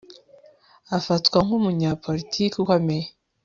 Afatwa 0.97 1.37
nkumunyapolitiki 1.45 2.57
ukomeye 2.63 3.05